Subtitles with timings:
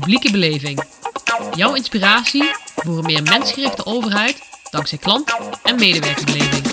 [0.00, 0.82] Publieke beleving.
[1.54, 2.44] Jouw inspiratie
[2.76, 6.66] voor een meer mensgerichte overheid dankzij klant- en medewerkerbeleving.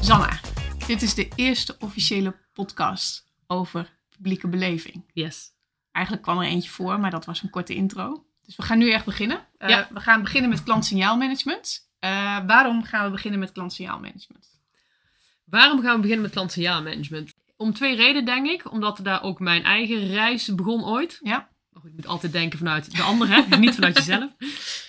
[0.00, 0.40] Zanna,
[0.86, 5.04] dit is de eerste officiële podcast over publieke beleving.
[5.12, 5.52] Yes.
[5.92, 8.24] Eigenlijk kwam er eentje voor, maar dat was een korte intro.
[8.44, 9.46] Dus we gaan nu echt beginnen.
[9.58, 9.88] Eh, Ja.
[9.92, 11.88] We gaan beginnen met klantsignaalmanagement.
[11.98, 14.48] Eh, waarom gaan we beginnen met klantsignaalmanagement?
[15.44, 17.32] Waarom gaan we beginnen met klantsignaalmanagement?
[17.60, 18.72] Om twee redenen denk ik.
[18.72, 21.20] Omdat daar ook mijn eigen reis begon ooit.
[21.22, 21.48] Ja.
[21.82, 23.56] Moet altijd denken vanuit de ander, hè?
[23.56, 24.30] niet vanuit jezelf.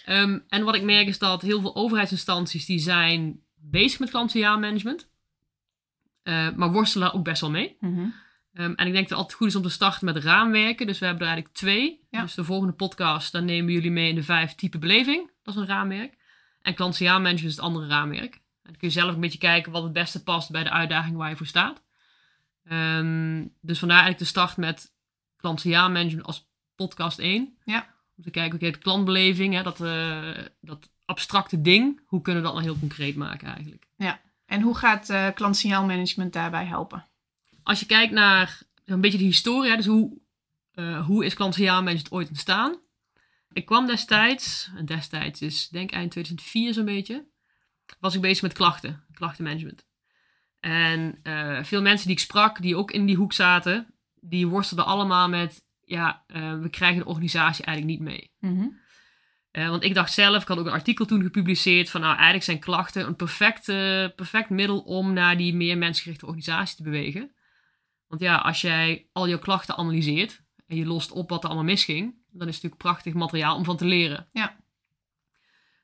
[0.05, 5.09] Ehm, en wat ik merk is dat heel veel overheidsinstanties die zijn bezig met klantsignaalmanagement.
[6.23, 7.77] Eh, maar worstelen daar ook best wel mee.
[7.79, 8.05] Mhm.
[8.53, 10.87] Ehm, en ik denk dat het altijd goed is om te starten met raamwerken.
[10.87, 12.07] Dus we hebben er eigenlijk twee.
[12.09, 12.21] Ja.
[12.21, 15.31] Dus de volgende podcast, dan nemen we jullie mee in de vijf type beleving.
[15.43, 16.17] Dat is een raamwerk.
[16.61, 18.33] En klantsignaalmanagement is het andere raamwerk.
[18.33, 21.17] En dan kun je zelf een beetje kijken wat het beste past bij de uitdaging
[21.17, 21.81] waar je voor staat.
[22.63, 24.93] Ehm, dus vandaar eigenlijk de start met
[25.35, 27.57] klantsignaalmanagement als podcast 1.
[27.63, 27.87] Ja.
[28.17, 32.01] Om te kijken, oké, de klantbeleving, hè, dat, eh, dat abstracte ding.
[32.05, 33.87] Hoe kunnen we dat nou heel concreet maken eigenlijk?
[34.45, 37.05] En hoe gaat eh klantsignaalmanagement daarbij helpen?
[37.63, 40.17] als je kijkt naar een beetje de historie, hè, dus hoe,
[40.71, 42.79] eh, hoe is klantsignaalmanagement ooit ontstaan?
[43.51, 47.25] Ik kwam destijds, en destijds is denk eind 2004 zo'n beetje,
[47.99, 49.85] was ik bezig met klachten, klachtenmanagement.
[50.61, 54.85] En eh, veel mensen die ik sprak, die ook in die hoek zaten, die worstelden
[54.85, 58.31] allemaal met, ja, eh, we krijgen de organisatie eigenlijk niet mee.
[58.39, 58.67] Mhm.
[59.51, 62.43] Eh, want ik dacht zelf, ik had ook een artikel toen gepubliceerd van nou eigenlijk
[62.43, 63.65] zijn klachten een perfect,
[64.15, 67.31] perfect middel om naar die meer mensgerichte organisatie te bewegen.
[68.07, 71.67] Want ja, als jij al je klachten analyseert en je lost op wat er allemaal
[71.67, 74.27] misging, dan is het natuurlijk prachtig materiaal om van te leren.
[74.31, 74.60] Ja.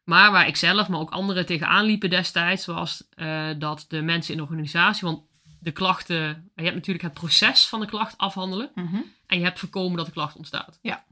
[0.07, 4.31] Maar waar ik zelf, maar ook anderen tegenaan liepen destijds, was eh, dat de mensen
[4.33, 5.21] in de organisatie, want
[5.59, 8.95] de klachten, je hebt natuurlijk het proces van de klacht afhandelen Mhm.
[9.27, 10.79] en je hebt voorkomen dat de klacht ontstaat.
[10.81, 11.05] Ja.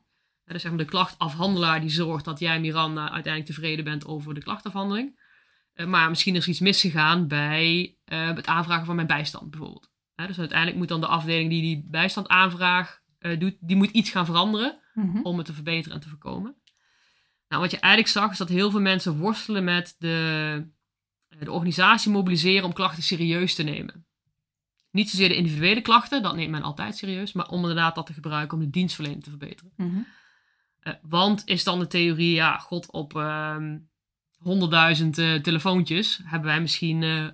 [0.45, 4.33] Ja, dus zeg maar de klachtafhandelaar die zorgt dat jij, Miranda, uiteindelijk tevreden bent over
[4.33, 5.19] de klachtafhandeling.
[5.73, 9.89] Eh, maar misschien is er iets misgegaan bij eh, het aanvragen van mijn bijstand bijvoorbeeld.
[10.16, 14.25] Dus uiteindelijk moet dan de afdeling die die bijstandaanvraag eh, doet, die moet iets gaan
[14.25, 15.19] veranderen Mhm.
[15.23, 16.56] om het te verbeteren en te voorkomen.
[17.47, 20.66] Nou, wat je eigenlijk zag is dat heel veel mensen worstelen met de,
[21.29, 24.06] eh, de organisatie mobiliseren om klachten serieus te nemen.
[24.91, 28.13] Niet zozeer de individuele klachten, dat neemt men altijd serieus, maar om inderdaad dat te
[28.13, 29.72] gebruiken om de dienstverlening te verbeteren.
[29.75, 30.00] Mhm.
[30.79, 33.77] Eh, want is dan de theorie, ja, god, op ehm
[34.38, 37.27] 100.000 eh, telefoontjes hebben wij misschien eh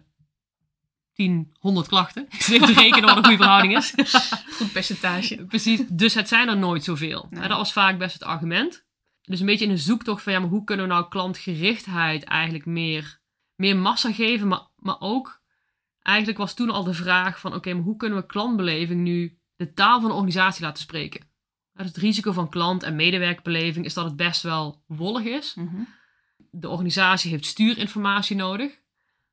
[1.13, 2.25] 10, 100 klachten.
[2.29, 3.93] Ik zit te rekenen wat een goede verhouding is.
[4.57, 5.45] Goed percentage.
[5.45, 7.27] Precies, dus het zijn er nooit zoveel.
[7.29, 7.47] Nee.
[7.47, 8.85] Dat was vaak best het argument.
[9.31, 12.65] Dus een beetje in de zoektocht van, ja, maar hoe kunnen we nou klantgerichtheid eigenlijk
[12.65, 13.19] meer,
[13.55, 15.41] meer massa geven, maar, maar ook,
[16.01, 19.73] eigenlijk was toen al de vraag van, oké, maar hoe kunnen we klantbeleving nu de
[19.73, 21.21] taal van de organisatie laten spreken?
[21.73, 25.53] Dus het risico van klant- en medewerkerbeleving is dat het best wel wollig is.
[25.55, 25.81] Mhm.
[26.51, 28.79] De organisatie heeft stuurinformatie nodig.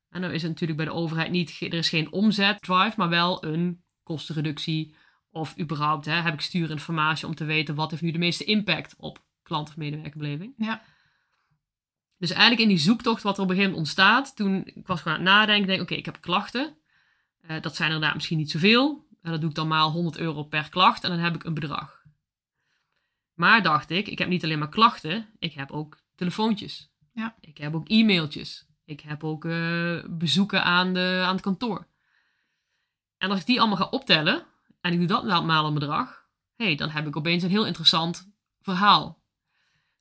[0.09, 3.43] En dan is het natuurlijk bij de overheid niet, er is geen omzetdrive, maar wel
[3.43, 4.95] een kostenreductie.
[5.31, 8.95] Of überhaupt hè, heb ik stuurinformatie om te weten wat heeft nu de meeste impact
[8.97, 10.53] op klant- of medewerkerbeleving.
[10.57, 10.81] Ja.
[12.17, 15.01] Dus eigenlijk in die zoektocht wat er op een gegeven moment ontstaat, toen ik was
[15.01, 16.77] gewoon aan het nadenken, denk ik, oké, ik heb klachten.
[17.41, 19.07] Eh, dat zijn inderdaad misschien niet zoveel.
[19.21, 21.53] En dat doe ik dan maal 100 euro per klacht en dan heb ik een
[21.53, 22.03] bedrag.
[23.33, 26.91] Maar dacht ik, ik heb niet alleen maar klachten, ik heb ook telefoontjes.
[27.13, 27.35] Ja.
[27.39, 28.67] Ik heb ook e-mailtjes.
[28.85, 31.87] Ik heb ook eh, bezoeken aan, de, aan het kantoor.
[33.17, 34.45] En als ik die allemaal ga optellen,
[34.81, 37.65] en ik doe dat nou maal een bedrag, hey, dan heb ik opeens een heel
[37.65, 38.31] interessant
[38.61, 39.18] verhaal.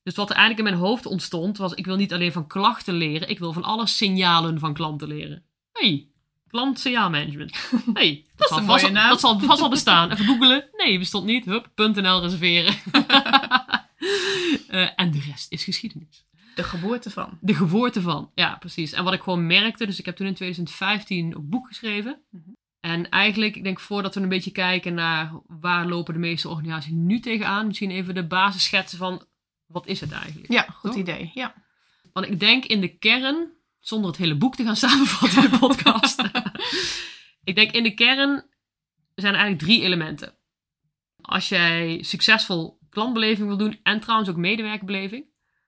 [0.02, 2.94] Dus wat er eigenlijk in mijn hoofd ontstond, was ik wil niet alleen van klachten
[2.94, 5.44] leren, ik wil van alle signalen van klanten leren.
[5.72, 6.08] hey,
[6.48, 7.52] klantsignaalmanagement.
[7.94, 10.10] hey, dat, is zal vast, dat zal vast al bestaan.
[10.12, 10.68] Even googelen.
[10.72, 11.44] Nee, bestond niet.
[11.44, 12.74] Hup, .nl reserveren.
[14.68, 16.24] Eh, en de rest is geschiedenis.
[16.54, 17.38] De geboorte van.
[17.40, 18.92] De geboorte van, ja, precies.
[18.92, 22.22] En wat ik gewoon merkte, dus ik heb toen in 2015 een boek geschreven.
[22.30, 22.50] Mhm.
[22.80, 26.92] En eigenlijk, ik denk voordat we een beetje kijken naar waar lopen de meeste organisaties
[26.92, 29.22] nu tegenaan, misschien even de basis schetsen van
[29.68, 30.52] wat is het eigenlijk.
[30.52, 31.00] Ja, goed Toch?
[31.00, 31.30] idee.
[31.34, 31.54] Ja.
[32.12, 35.58] Want ik denk in de kern, zonder het hele boek te gaan samenvatten in de
[35.58, 36.22] podcast.
[37.50, 38.44] ik denk in de kern
[39.14, 40.36] zijn er eigenlijk drie elementen.
[41.20, 45.26] Als jij succesvol klantbeleving wil doen en trouwens ook medewerkerbeleving.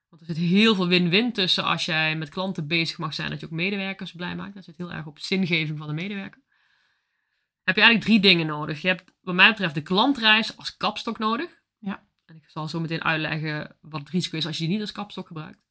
[0.08, 3.40] Want er zit heel veel win-win tussen als jij met klanten bezig mag zijn, dat
[3.40, 4.54] je ook medewerkers blij maakt.
[4.54, 6.42] Dat zit heel erg op zingeving van de medewerker.
[7.64, 8.82] Heb je eigenlijk drie dingen nodig.
[8.82, 11.59] Je hebt wat mij betreft de klantreis als kapstok nodig.
[12.30, 14.92] En ik zal zo meteen uitleggen wat het risico is als je die niet als
[14.92, 15.62] kapstok gebruikt.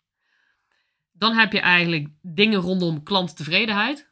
[1.12, 4.12] Dan heb je eigenlijk dingen rondom klanttevredenheid.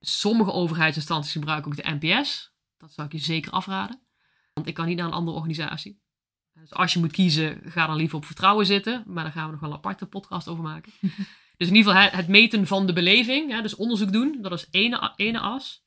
[0.00, 2.54] Sommige overheidsinstanties gebruiken ook de NPS.
[2.78, 4.00] Dat zou ik je zeker afraden.
[4.52, 6.02] Want ik kan niet naar een andere organisatie.
[6.52, 9.02] Dus als je moet kiezen, ga dan liever op vertrouwen zitten.
[9.06, 10.92] Maar daar gaan we nog wel een aparte podcast over maken.
[11.56, 13.50] dus in ieder geval het, het meten van de beleving.
[13.50, 15.84] Hè, dus onderzoek doen, dat is ene, ene as.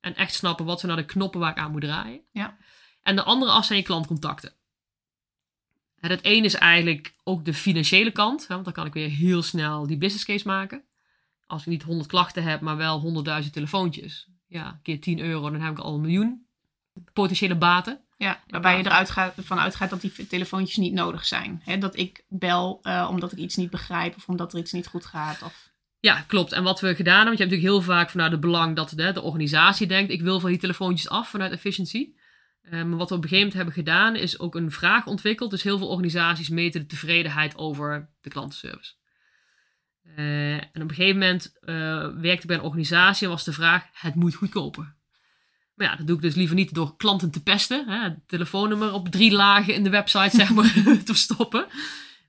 [0.00, 2.20] En echt snappen wat zijn nou de knoppen waar ik aan moet draaien.
[2.30, 2.56] Ja.
[3.02, 4.60] En de andere as zijn je klantcontacten.
[6.02, 8.40] En het ene is eigenlijk ook de financiële kant.
[8.40, 10.82] Hè, want dan kan ik weer heel snel die business case maken.
[11.46, 14.28] Als ik niet 100 klachten heb, maar wel 100.000 telefoontjes.
[14.46, 16.46] Ja, keer 10 euro, dan heb ik al een miljoen
[17.12, 18.00] potentiële baten.
[18.16, 21.62] Ja, waarbij je eruit gaat, van uitgaat dat die telefoontjes niet nodig zijn.
[21.64, 24.86] Hè, dat ik bel eh, omdat ik iets niet begrijp of omdat er iets niet
[24.86, 25.42] goed gaat.
[25.42, 25.70] Of...
[26.00, 26.52] Ja, klopt.
[26.52, 28.92] En wat we gedaan hebben, want je hebt natuurlijk heel vaak vanuit het belang dat
[28.96, 32.20] de, de organisatie denkt, ik wil van die telefoontjes af vanuit efficiëntie.
[32.70, 35.50] Maar wat we op een gegeven moment hebben gedaan, is ook een vraag ontwikkeld.
[35.50, 38.92] Dus heel veel organisaties meten de tevredenheid over de klantenservice.
[40.18, 41.74] Uh, en op een gegeven moment uh,
[42.06, 44.94] werkte ik bij een organisatie en was de vraag, het moet goedkoper.
[45.74, 47.88] Maar ja, dat doe ik dus liever niet door klanten te pesten.
[47.88, 50.72] Hè, het telefoonnummer op drie lagen in de website zeg maar,
[51.04, 51.66] te stoppen.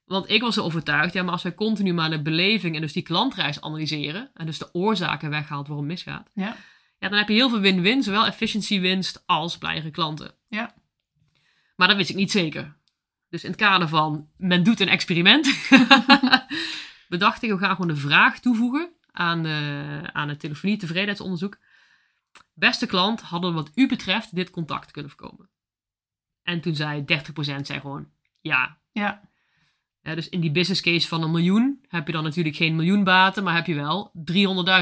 [0.06, 2.94] Want ik was er overtuigd, ja, maar als wij continu maar de beleving en dus
[2.94, 6.56] die klantreis analyseren, en dus de oorzaken weghaalt waarom misgaat, Ja,
[7.03, 10.35] ja, dan heb je heel veel win-win, zowel efficiëntiewinst als blijere klanten.
[10.47, 10.73] ja,
[11.75, 12.77] Maar dat wist ik niet zeker.
[13.29, 15.67] Dus in het kader van, men doet een experiment,
[17.07, 21.57] bedacht ik, we gaan gewoon een vraag toevoegen aan, eh, aan het telefonie-tevredenheidsonderzoek.
[22.53, 25.50] Beste klant, hadden wat u betreft dit contact kunnen voorkomen?
[26.44, 28.77] En toen zei 30% zei gewoon ja.
[28.91, 29.29] ja,
[30.01, 33.03] Ja, dus in die business case van een miljoen heb je dan natuurlijk geen miljoen
[33.03, 34.11] baten, maar heb je wel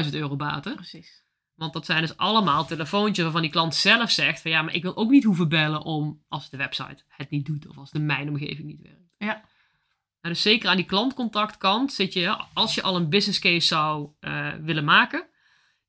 [0.04, 0.74] 300.000 euro baten.
[0.74, 1.21] precies.
[1.54, 4.82] Want dat zijn dus allemaal telefoontjes waarvan die klant zelf zegt van ja, maar ik
[4.82, 8.00] wil ook niet hoeven bellen om als de website het niet doet of als de
[8.00, 9.14] mijn omgeving niet werkt.
[9.18, 9.50] Ja.
[10.20, 14.10] Nou, dus zeker aan die klantcontactkant zit je, als je al een business case zou
[14.20, 15.26] eh, willen maken,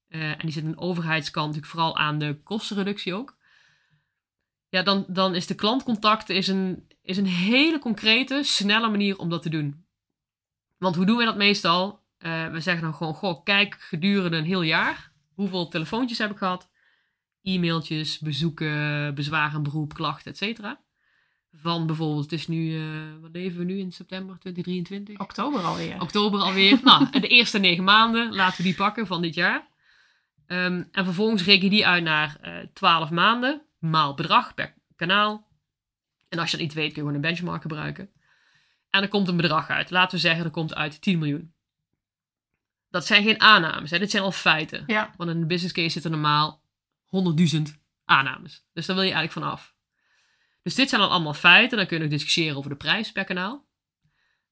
[0.08, 3.38] eh, en die zit aan de overheidskant natuurlijk vooral aan de kostenreductie ook.
[4.70, 9.30] Ja, dan, dan is de klantcontact is een, is een hele concrete, snelle manier om
[9.30, 9.86] dat te doen.
[10.78, 12.02] Want hoe doen we dat meestal?
[12.18, 16.38] Eh, we zeggen dan gewoon, goh, kijk gedurende een heel jaar, hoeveel telefoontjes heb ik
[16.38, 16.70] gehad?
[17.42, 20.82] E-mailtjes, bezoeken, bezwaar en beroep, klachten, et cetera.
[21.56, 25.20] Van bijvoorbeeld, het is nu, eh, wat leven we nu in september 2023?
[25.20, 26.02] Oktober alweer.
[26.02, 26.80] Oktober alweer.
[26.84, 29.68] nou, de eerste negen maanden, laten we die pakken van dit jaar.
[30.48, 35.48] Ehm, en vervolgens reken je die uit naar eh 12 maanden, maal bedrag per kanaal.
[36.30, 38.10] En als je dat niet weet, kun je gewoon een benchmark gebruiken.
[38.90, 39.90] En er komt een bedrag uit.
[39.90, 41.53] Laten we zeggen, er komt uit 10 miljoen.
[42.94, 44.00] Dat zijn geen aannames, hè?
[44.00, 44.84] dit zijn al feiten.
[44.88, 46.62] Ja, Want in een business case zitten normaal
[47.56, 47.62] 100.000
[48.06, 48.66] aannames.
[48.74, 49.76] Dus daar wil je eigenlijk van af.
[50.62, 51.78] Dus dit zijn dan allemaal feiten.
[51.78, 53.68] Dan kun je nog discussiëren over de prijs per kanaal.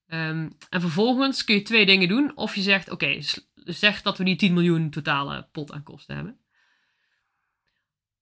[0.07, 2.37] Ehm, en vervolgens kun je twee dingen doen.
[2.37, 3.17] Of je zegt, oké,
[3.55, 6.39] zeg dat we die 10 miljoen totale pot aan kosten hebben.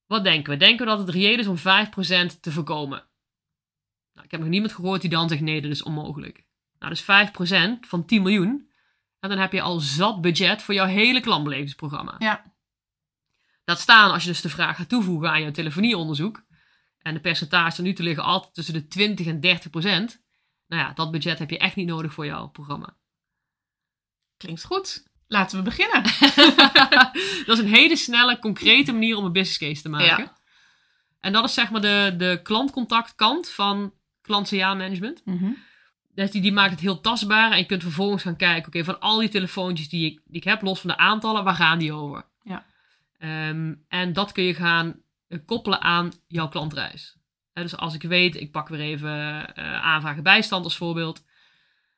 [0.06, 0.60] Wat denken we?
[0.60, 3.04] Denken we dat het reëel is om 5% te voorkomen?
[4.14, 6.46] Nou, ik heb nog niemand gehoord die dan zegt, nee, dat is onmogelijk.
[6.80, 8.69] Nou, dus 5% van 10 miljoen.
[9.20, 12.16] En dan heb je al zat budget voor jouw hele klantbelevingsprogramma.
[12.18, 12.54] ja,
[13.64, 16.44] Dat staan als je dus de vraag gaat toevoegen aan je telefonieonderzoek.
[17.00, 20.22] En de percentages er nu te liggen altijd tussen de 20 en 30 procent.
[20.68, 22.98] Nou ja, dat budget heb je echt niet nodig voor jouw programma.
[24.38, 25.08] klinkt goed.
[25.28, 26.04] Laten we beginnen.
[27.46, 30.24] dat is een hele snelle, concrete manier om een business case te maken.
[30.24, 30.38] Ja.
[31.20, 35.22] En dat is zeg maar de, de klantcontactkant van klantsignaalmanagement.
[35.26, 35.52] Mhm.
[36.20, 37.52] Dus die, die maakt het heel tastbaar.
[37.52, 40.44] En je kunt vervolgens gaan kijken, oké, van al die telefoontjes die ik, die ik
[40.44, 42.26] heb, los van de aantallen, waar gaan die over?
[42.44, 42.66] Ja.
[43.18, 47.18] Ehm, en dat kun je gaan eh, koppelen aan jouw klantreis.
[47.54, 49.10] Dus als ik weet, ik pak weer even
[49.56, 51.26] eh, aanvragen bijstand als voorbeeld.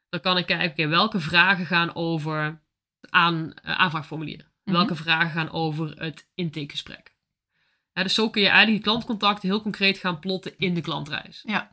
[0.09, 2.61] Dan kan ik kijken, oké, welke vragen gaan over
[3.09, 4.51] aan, eh, aanvraagformulier?
[4.63, 4.75] Mhm.
[4.75, 7.15] Welke vragen gaan over het intakegesprek?
[7.93, 11.43] Dus zo kun je eigenlijk die klantcontacten heel concreet gaan plotten in de klantreis.
[11.45, 11.71] Ja.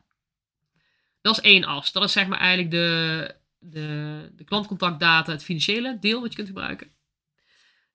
[1.28, 1.92] Dat is één as.
[1.92, 6.48] Dat is zeg maar eigenlijk de, de, de klantcontactdata, het financiële deel wat je kunt
[6.48, 6.90] gebruiken.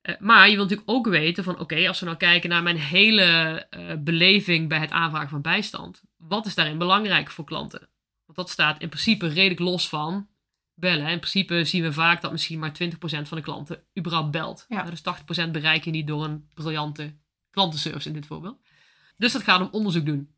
[0.02, 2.78] Eh, maar je wilt natuurlijk ook weten van, oké, als we nou kijken naar mijn
[2.78, 3.22] hele
[3.70, 6.02] eh, beleving bij het aanvragen van bijstand.
[6.18, 7.90] Wat is daarin belangrijk voor klanten?
[8.26, 10.28] Want dat staat in principe redelijk los van
[10.74, 11.08] bellen.
[11.08, 14.66] In principe zien we vaak dat misschien maar 20% van de klanten überhaupt belt.
[14.68, 14.76] Ja.
[14.76, 17.16] Nou, Dus 80% bereik je niet door een briljante
[17.50, 18.62] klantenservice in dit voorbeeld.
[19.18, 20.34] Dus dat gaat om onderzoek doen.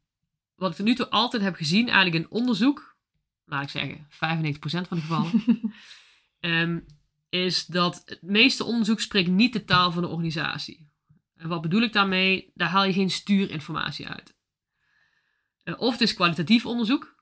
[0.55, 2.97] Wat ik tot nu toe altijd heb gezien, eigenlijk in onderzoek,
[3.45, 4.57] laat ik zeggen 95%
[4.87, 5.31] van de gevallen,
[6.39, 6.79] ehm,
[7.29, 10.89] is dat het meeste onderzoek spreekt niet de taal van de organisatie.
[11.35, 12.51] En wat bedoel ik daarmee?
[12.53, 14.35] Daar haal je geen stuurinformatie uit.
[15.63, 17.13] Eh, of het is kwalitatief onderzoek.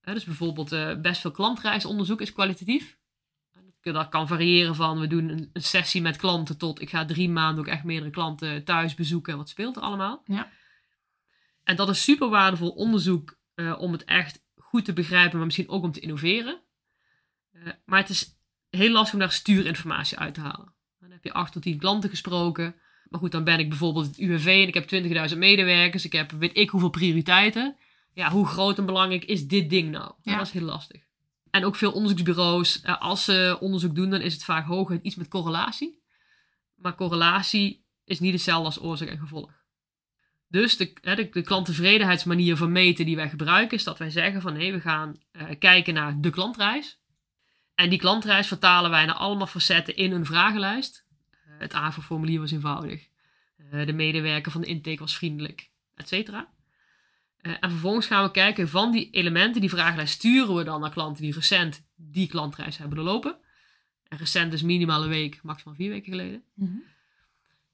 [0.00, 2.98] Dus bijvoorbeeld eh, best veel klantreisonderzoek is kwalitatief.
[3.82, 7.04] Dat- Dat kan variëren van we doen een, een sessie met klanten tot ik ga
[7.04, 10.22] drie maanden ook echt meerdere klanten thuis bezoeken en wat speelt er allemaal.
[10.26, 10.50] Ja.
[11.70, 15.68] En dat is super waardevol onderzoek uh, om het echt goed te begrijpen, maar misschien
[15.68, 16.60] ook om te innoveren.
[17.52, 18.38] Uh, maar het is
[18.70, 20.74] heel lastig om daar stuurinformatie uit te halen.
[21.00, 22.74] Dan heb je acht tot tien klanten gesproken.
[23.08, 26.04] Maar goed, dan ben ik bijvoorbeeld het UWV en ik heb 20.000 medewerkers.
[26.04, 27.76] Ik heb weet ik hoeveel prioriteiten.
[28.12, 30.12] Ja, hoe groot en belangrijk is dit ding nou?
[30.22, 30.36] Ja.
[30.36, 31.02] Dat is heel lastig.
[31.50, 35.16] En ook veel onderzoeksbureaus, uh, als ze onderzoek doen, dan is het vaak hoger iets
[35.16, 36.02] met correlatie.
[36.74, 39.59] Maar correlatie is niet hetzelfde als oorzaak en gevolg.
[40.50, 44.54] Dus de, de, de klanttevredenheidsmanier van meten die wij gebruiken, is dat wij zeggen van
[44.54, 46.98] hé, we gaan uh, kijken naar de klantreis.
[47.74, 51.06] En die klantreis vertalen wij naar allemaal facetten in een vragenlijst.
[51.32, 53.08] Uh, het AVO-formulier was eenvoudig.
[53.72, 56.48] Uh, de medewerker van de intake was vriendelijk, et cetera.
[57.40, 61.22] en vervolgens gaan we kijken van die elementen, die vragenlijst sturen we dan naar klanten
[61.22, 63.36] die recent die klantreis hebben doorlopen.
[64.08, 66.42] En recent is minimaal een week, maximaal vier weken geleden.
[66.54, 66.82] -hmm.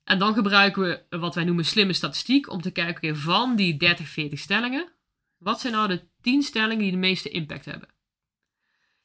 [0.07, 4.09] En dan gebruiken we wat wij noemen slimme statistiek om te kijken van die 30,
[4.09, 4.93] 40 stellingen.
[5.37, 7.89] Wat zijn nou de 10 stellingen die de meeste impact hebben?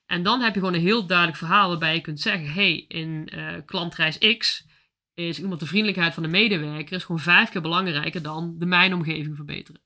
[0.05, 3.29] En dan heb je gewoon een heel duidelijk verhaal waarbij je kunt zeggen: hey, in
[3.33, 4.65] uh, klantreis X
[5.13, 9.35] is iemand de vriendelijkheid van de medewerker is gewoon vijf keer belangrijker dan de mijnomgeving
[9.35, 9.81] verbeteren.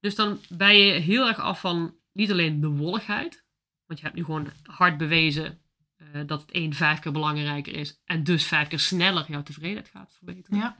[0.00, 3.44] Dus dan ben je heel erg af van niet alleen de wolligheid,
[3.86, 5.62] want je hebt nu gewoon hard bewezen
[5.98, 9.88] uh, dat het één vijf keer belangrijker is en dus vijf keer sneller jouw tevredenheid
[9.88, 10.58] gaat verbeteren.
[10.58, 10.76] Ja.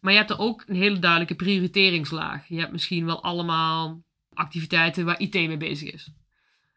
[0.00, 2.48] Maar je hebt er ook een hele duidelijke prioriteringslaag.
[2.48, 6.12] Je hebt misschien wel allemaal activiteiten waar IT mee bezig is.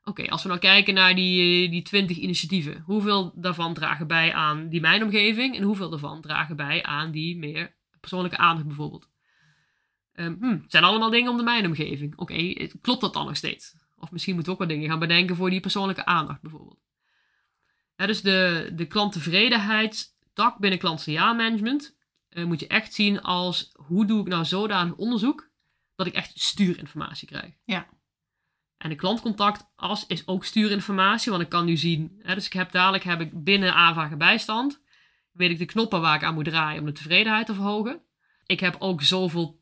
[0.04, 4.70] Oké, als we nou kijken naar die, die 20 initiatieven, hoeveel daarvan dragen bij aan
[4.70, 9.10] die mijnomgeving en hoeveel daarvan dragen bij aan die meer persoonlijke aandacht bijvoorbeeld?
[10.14, 12.16] Um, hm, het zijn allemaal dingen om de mijnomgeving.
[12.16, 13.76] Oké, klopt dat dan nog steeds?
[13.98, 16.80] Of misschien moeten we ook wat dingen gaan bedenken voor die persoonlijke aandacht bijvoorbeeld
[18.08, 21.98] dus de, de klanttevredenheidstak binnen klantenjaarmanagement
[22.30, 25.50] uh, moet je echt zien als hoe doe ik nou zodanig onderzoek
[25.96, 27.54] dat ik echt stuurinformatie krijg.
[27.64, 27.88] Ja.
[28.78, 32.72] En de klantcontactas is ook stuurinformatie, want ik kan nu zien, hè, dus ik heb
[32.72, 34.82] dadelijk heb ik binnen aanvragen bijstand,
[35.32, 38.02] weet ik de knoppen waar ik aan moet draaien om de tevredenheid te verhogen.
[38.46, 39.62] Ik heb ook zoveel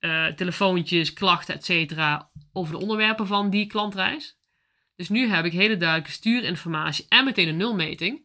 [0.00, 4.39] uh, telefoontjes, klachten, et cetera, over de onderwerpen van die klantreis.
[5.00, 8.22] Dus nu heb ik hele duidelijke stuurinformatie en meteen een nulmeting.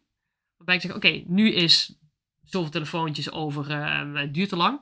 [0.57, 1.97] Waarbij ik zeg, oké, nu is
[2.43, 4.81] zoveel telefoontjes over, uh, het duurt te lang.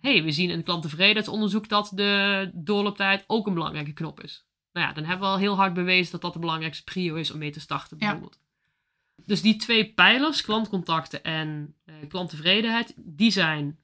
[0.00, 4.46] hey, we zien in klanttevredenheidsonderzoek dat de doorlooptijd ook een belangrijke knop is.
[4.72, 7.30] Nou ja, dan hebben we al heel hard bewezen dat dat de belangrijkste prio is
[7.30, 8.38] om mee te starten bijvoorbeeld.
[8.40, 9.22] Ja.
[9.26, 13.78] Dus die twee pijlers, klantcontacten en uh, klanttevredenheid, die zijn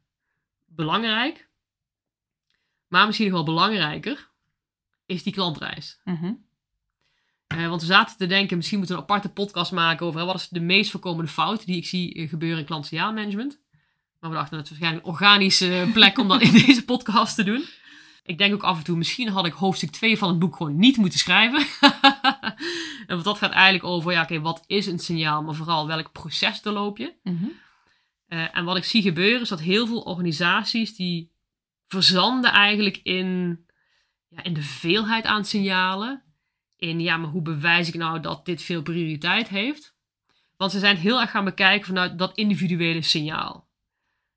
[0.64, 1.48] belangrijk.
[2.88, 4.30] Maar misschien nog wel belangrijker
[5.06, 6.00] is die klantreis.
[6.04, 6.45] Mm
[7.54, 10.34] uh, want we zaten te denken, misschien moeten we een aparte podcast maken over wat
[10.34, 13.60] is de meest voorkomende fout die ik zie eh, gebeuren in klantensignaalmanagement.
[14.20, 17.44] Maar we dachten, het is waarschijnlijk een organische plek om dat in deze podcast te
[17.44, 17.64] doen.
[18.24, 20.76] Ik denk ook af en toe, misschien had ik hoofdstuk 2 van het boek gewoon
[20.76, 21.66] niet moeten schrijven.
[23.06, 26.12] en want dat gaat eigenlijk over, ja, oké, wat is een signaal, maar vooral welk
[26.12, 27.14] proces doorloop je.
[27.22, 27.52] Mm -hmm.
[28.28, 31.32] uh, en wat ik zie gebeuren is dat heel veel organisaties die
[31.86, 33.60] verzanden eigenlijk in,
[34.28, 36.25] ja, in de veelheid aan signalen
[36.76, 39.94] in, ja, maar hoe bewijs ik nou dat dit veel prioriteit heeft?
[40.56, 43.68] Want ze zijn heel erg gaan bekijken vanuit dat individuele signaal.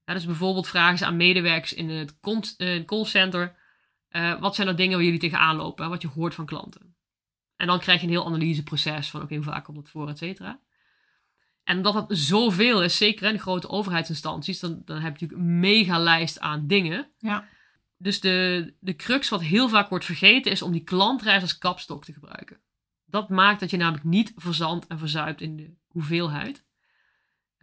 [0.06, 2.18] Dus bijvoorbeeld vragen ze aan medewerkers in het
[2.58, 3.56] uh, callcenter:
[4.10, 6.96] uh, wat zijn er dingen waar jullie tegenaan lopen, wat je hoort van klanten?
[7.56, 10.18] En dan krijg je een heel analyseproces van: oké, hoe vaak komt dat voor, et
[10.18, 10.60] cetera.
[11.64, 15.60] En omdat dat zoveel is, zeker in grote overheidsinstanties, dan, dan heb je natuurlijk een
[15.60, 17.12] mega lijst aan dingen.
[17.18, 17.48] Ja.
[18.02, 22.06] Dus de, de crux wat heel vaak wordt vergeten is om die klantreis als kapstok
[22.06, 22.62] te gebruiken.
[23.06, 26.66] Dat maakt dat je namelijk niet verzandt en verzuipt in de hoeveelheid.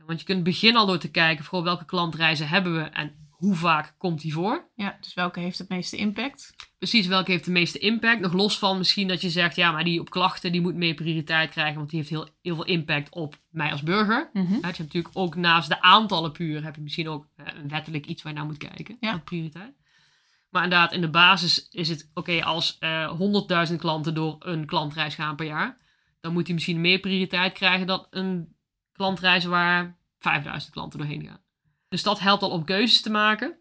[0.07, 3.55] Want je kunt beginnen al door te kijken voor welke klantreizen hebben we en hoe
[3.55, 4.71] vaak komt die voor.
[4.75, 6.55] Ja, dus welke heeft het meeste impact?
[6.79, 8.21] Precies, welke heeft de meeste impact?
[8.21, 10.95] Nog los van misschien dat je zegt, ja, maar die op klachten, die moet meer
[10.95, 14.31] prioriteit krijgen, want die heeft heel, heel veel impact op mij als burger.
[14.33, 14.55] Mm -hmm.
[14.55, 18.23] je hebt natuurlijk ook naast de aantallen puur, heb je misschien ook een wettelijk iets
[18.23, 18.97] waar je naar moet kijken.
[19.01, 19.19] Ja.
[19.19, 19.75] prioriteit.
[20.51, 25.15] Maar inderdaad, in de basis is het oké als uh, 100.000 klanten door een klantreis
[25.15, 25.79] gaan per jaar.
[26.21, 28.57] Dan moet hij misschien meer prioriteit krijgen dan een
[28.93, 31.41] klantreis waar 5000 klanten doorheen gaan.
[31.89, 33.59] Dus dat helpt al om keuzes te maken.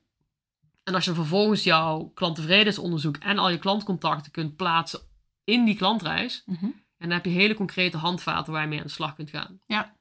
[0.83, 4.99] En als je vervolgens jouw klanttevredenheidsonderzoek en al je klantcontacten kunt plaatsen
[5.43, 6.73] in die klantreis, mm -hmm.
[6.97, 9.59] en dan heb je hele concrete handvaten waar je mee aan de slag kunt gaan.
[9.67, 9.94] Ja.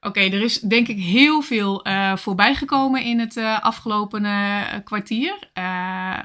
[0.00, 5.38] Oké, er is denk ik heel veel uh, voorbijgekomen in het uh, afgelopen uh, kwartier.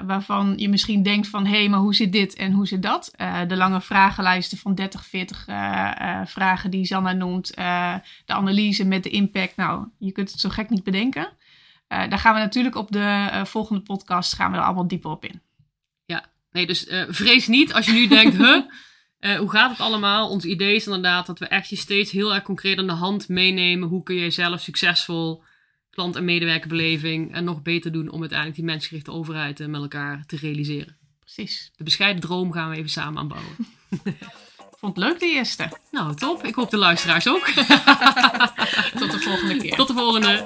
[0.06, 3.12] waarvan je misschien denkt van, hé, hey, maar hoe zit dit en hoe zit dat?
[3.48, 5.46] de lange vragenlijsten van 30, 40
[6.26, 7.48] vragen die Zanna noemt.
[8.26, 9.56] de analyse met de impact.
[9.56, 11.28] Nou, je kunt het zo gek niet bedenken.
[11.88, 15.42] daar gaan we natuurlijk op de volgende podcast gaan we er allemaal dieper op in.
[16.54, 18.62] Nee, dus eh, vrees niet als je nu denkt, huh,
[19.24, 20.30] eh, hoe gaat het allemaal?
[20.30, 23.30] Ons idee is inderdaad dat we echt je steeds heel erg concreet aan de hand
[23.30, 23.90] meenemen.
[23.90, 25.44] Hoe kun je zelf succesvol
[25.90, 30.24] klant- en medewerkerbeleving en nog beter doen om uiteindelijk die mensgerichte overheid eh, met elkaar
[30.26, 30.98] te realiseren.
[31.20, 31.72] Precies.
[31.76, 33.56] De bescheiden droom gaan we even samen aanbouwen.
[34.80, 35.78] Vond het leuk de eerste.
[35.92, 36.44] Nou, top.
[36.44, 37.46] Ik hoop de luisteraars ook.
[39.00, 39.76] Tot de volgende keer.
[39.76, 40.44] Tot de volgende.